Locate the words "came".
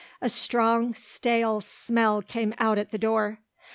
2.23-2.55